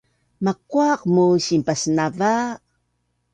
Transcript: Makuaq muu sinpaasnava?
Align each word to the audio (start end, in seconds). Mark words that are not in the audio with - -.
Makuaq 0.45 1.01
muu 1.13 1.33
sinpaasnava? 1.45 2.33